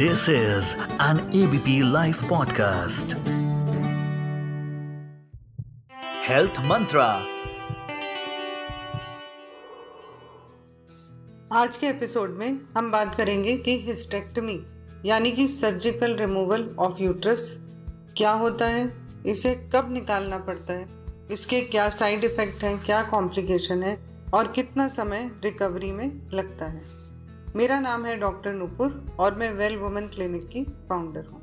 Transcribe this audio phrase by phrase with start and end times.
[0.00, 3.14] This is an ABP Life podcast.
[6.26, 7.06] Health Mantra.
[11.54, 14.58] आज के episode में हम बात करेंगे कि हिस्टेक्टमी
[15.06, 17.60] यानी कि सर्जिकल रिमूवल ऑफ़ यूट्रस
[18.16, 18.92] क्या होता है,
[19.26, 20.88] इसे कब निकालना पड़ता है,
[21.30, 23.98] इसके क्या साइड इफ़ेक्ट हैं, क्या कॉम्प्लिकेशन है,
[24.34, 26.97] और कितना समय रिकवरी में लगता है
[27.56, 31.42] मेरा नाम है डॉक्टर नुपुर और मैं वेल वुमेन क्लिनिक की फाउंडर हूँ।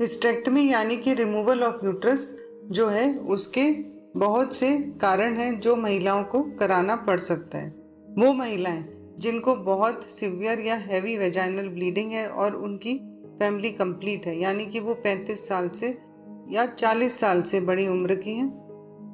[0.00, 3.72] हिस्टेक्टमी यानी कि रिमूवल ऑफ़ यूट्रस जो है, उसके
[4.18, 7.68] बहुत से कारण हैं जो महिलाओं को कराना पड़ सकता है।
[8.08, 12.94] वो महिलाएँ जिनको बहुत सिवियर या हैवी वेजाइनल ब्लीडिंग है और उनकी
[13.38, 15.98] फैमिली कंप्लीट है, यानी कि वो 35 साल से
[16.50, 18.66] या 40 साल से बड़ी उम्र की हैं।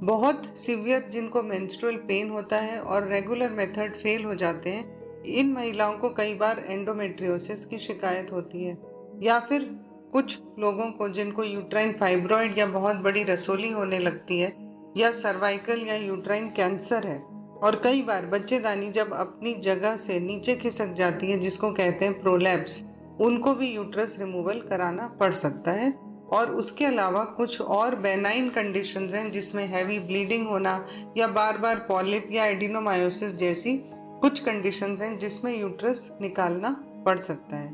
[0.03, 5.53] बहुत सिवियर जिनको मेंस्ट्रुअल पेन होता है और रेगुलर मेथड फेल हो जाते हैं इन
[5.53, 8.78] महिलाओं को कई बार एंडोमेट्रियोसिस की शिकायत होती है,
[9.23, 9.70] या फिर
[10.12, 14.53] कुछ लोगों को जिनको यूट्राइन फाइब्रॉइड या बहुत बड़ी रसोली होने लगती है,
[14.97, 17.19] या सर्वाइकल या यूट्राइन कैंसर है।
[17.62, 22.20] और कई बार बच्चेदानी जब अपनी जगह से नीचे खिसक जाती है, जिसको कहते हैं
[22.20, 22.84] प्रोलैप्स
[23.20, 29.09] उनको भी यूट्रस रिमूवल कराना पड़ सकता है। और उसके अलावा कुछ और बेनाइन कंडीशन
[29.09, 30.84] हैं, जिसमें हैवी ब्लीडिंग होना
[31.17, 33.75] या बार बार पॉलिप या एडिनोमायोसिस जैसी
[34.23, 36.69] कुछ कंडीशंस हैं जिसमें यूट्रस निकालना
[37.06, 37.70] पड़ सकता है।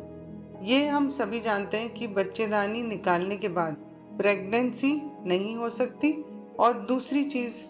[0.65, 3.75] ये हम सभी जानते हैं कि बच्चेदानी निकालने के बाद
[4.19, 4.93] प्रेगनेंसी
[5.25, 6.13] नहीं हो सकती
[6.61, 7.65] और दूसरी चीज़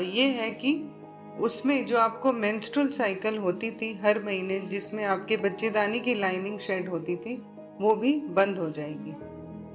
[0.00, 0.72] ये है कि
[1.40, 6.88] उसमें जो आपको मेंस्ट्रुअल साइकिल होती थी हर महीने जिसमें आपके बच्चेदानी की लाइनिंग शेड
[6.88, 7.34] होती थी,
[7.80, 9.12] वो भी बंद हो जाएगी।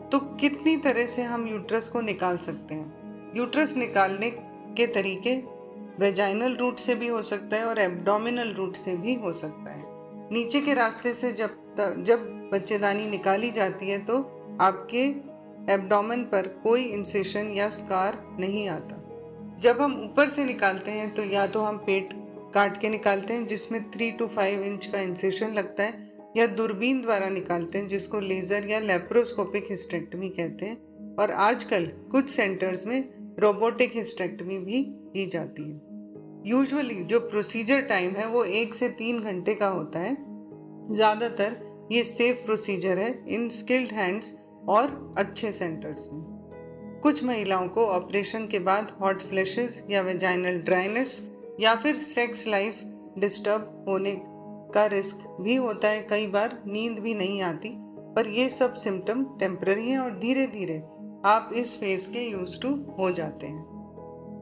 [0.09, 3.33] तो कितनी तरह से हम यूट्रस को निकाल सकते हैं?
[3.37, 5.58] यूट्रस निकालने के तरीके
[5.99, 9.83] वेजाइनल रूट से भी हो सकता है और एब्डोमिनल रूट से भी हो सकता है।
[10.33, 14.17] नीचे के रास्ते से जब जब बच्चेदानी निकाली जाती है तो
[14.61, 15.03] आपके
[15.73, 18.95] एब्डोमेन पर कोई इंसेशन या स्कार नहीं आता।
[19.61, 22.09] जब हम ऊपर से निकालते हैं तो या तो हम पेट
[22.53, 26.07] काट के निकालते हैं जिसमें थ्री टू फाइव इंच का इंसेशन लगता है,
[26.37, 32.29] या दूरबीन द्वारा निकालते हैं जिसको लेज़र या लेप्रोस्कोपिक हिस्टेक्टमी कहते हैं। और आजकल कुछ
[32.29, 32.99] सेंटर्स में
[33.39, 35.88] रोबोटिक हिस्टेक्टमी भी की जाती है।
[36.45, 40.15] यूजुअली जो प्रोसीजर टाइम है, वो एक से तीन घंटे का होता है।
[40.89, 44.35] ज़्यादातर ये सेफ़ प्रोसीजर है इन स्किल्ड हैंड्स
[44.69, 46.21] और अच्छे सेंटर्स में।
[47.03, 51.21] कुछ महिलाओं को ऑपरेशन के बाद हॉट फ्लैशेस या वेजाइनल ड्राइनेस
[51.59, 52.81] या फिर सेक्स लाइफ
[53.19, 54.15] डिस्टर्ब होने
[54.73, 57.69] का रिस्क भी होता है। कई बार नींद भी नहीं आती,
[58.15, 60.77] पर ये सब सिम्टम टेम्प्ररी हैं और धीरे धीरे
[61.25, 63.78] आप इस फ़ेज़ के यूज़ टू हो जाते हैं।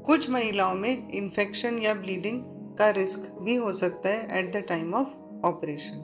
[0.07, 2.41] कुछ महिलाओं में इन्फेक्शन या ब्लीडिंग
[2.79, 6.03] का रिस्क भी हो सकता है at the time of operation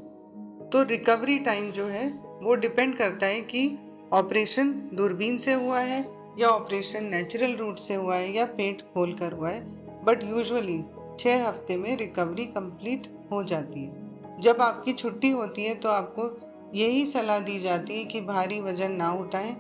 [0.74, 2.08] तो रिकवरी टाइम जो है,
[2.44, 3.80] वो डिपेंड करता है कि
[4.14, 6.00] ऑपरेशन दूरबीन से हुआ है
[6.40, 9.62] या ऑपरेशन नेचुरल रूट से हुआ है या पेट खोल कर हुआ है
[10.06, 10.80] बट यूजुअली
[11.20, 16.30] छः हफ़्ते में रिकवरी कंप्लीट हो जाती है। जब आपकी छुट्टी होती है तो आपको
[16.76, 19.52] यही सलाह दी जाती है कि भारी वज़न ना उठाएँ।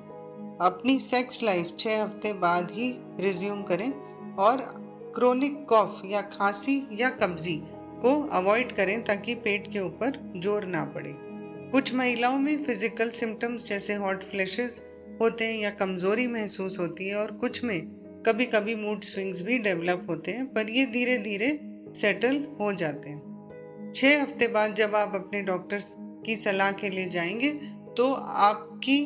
[0.61, 2.89] अपनी सेक्स लाइफ छः हफ़्ते बाद ही
[3.19, 3.91] रिज्यूम करें।
[4.39, 4.61] और
[5.15, 7.55] क्रोनिक कॉफ या खांसी या कब्जी
[8.01, 11.13] को अवॉइड करें ताकि पेट के ऊपर ज़ोर ना पड़े।
[11.71, 14.81] कुछ महिलाओं में फ़िज़िकल सिम्टम्स जैसे हॉट फ्लैशेस
[15.21, 17.79] होते हैं या कमज़ोरी महसूस होती है और कुछ में
[18.25, 21.59] कभी कभी मूड स्विंग्स भी डेवलप होते हैं, पर ये धीरे धीरे
[21.95, 25.95] सेटल हो जाते हैं। छः हफ़्ते बाद जब आप अपने डॉक्टर्स
[26.25, 27.49] की सलाह के लिए जाएँगे
[27.97, 28.99] तो आपकी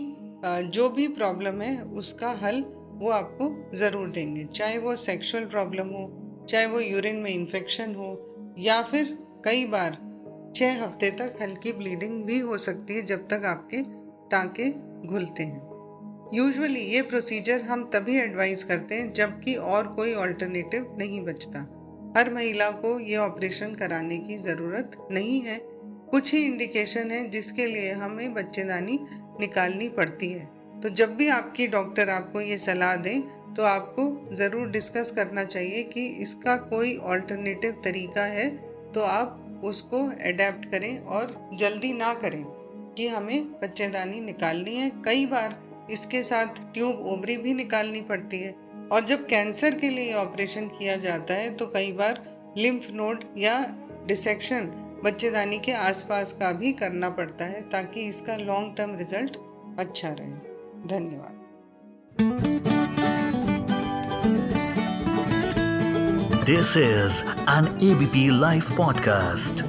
[0.46, 2.64] जो भी प्रॉब्लम है, उसका हल
[2.98, 6.10] वो आपको ज़रूर देंगे। चाहे वो सेक्सुअल प्रॉब्लम हो,
[6.50, 9.98] चाहे वो यूरिन में इन्फेक्शन हो, या फिर कई बार
[10.56, 13.82] छः हफ़्ते तक हल्की ब्लीडिंग भी हो सकती है जब तक आपके
[14.32, 14.70] टाँके
[15.08, 15.66] घुलते हैं।
[16.34, 21.60] यूजुअली ये प्रोसीजर हम तभी एडवाइस करते हैं जबकि और कोई ऑल्टरनेटिव नहीं बचता।
[22.18, 25.60] हर महिला को ये ऑपरेशन कराने की ज़रूरत नहीं है।
[26.12, 29.00] कुछ ही इंडिकेशन है जिसके लिए हमें बच्चेदानी
[29.40, 30.50] निकालनी पड़ती है।
[30.84, 33.22] तो जब भी आपकी डॉक्टर आपको ये सलाह दें
[33.54, 34.04] तो आपको
[34.36, 38.50] ज़रूर डिस्कस करना चाहिए कि इसका कोई ऑल्टरनेटिव तरीका है
[38.94, 42.44] तो आप उसको अडेप्ट करें और जल्दी ना करें
[42.98, 45.56] कि हमें बच्चेदानी निकालनी है। कई बार
[45.92, 48.56] इसके साथ ट्यूब ओवरी भी निकालनी पड़ती है
[48.92, 52.24] और जब कैंसर के लिए ऑपरेशन किया जाता है तो कई बार
[52.58, 53.60] लिम्फ नोड या
[54.08, 54.70] डिसेक्शन
[55.06, 59.38] बच्चेदानी के आसपास का भी करना पड़ता है ताकि इसका लॉन्ग टर्म रिज़ल्ट
[59.80, 61.36] अच्छा रहे। धन्यवाद
[66.46, 69.64] this is an ABP live podcast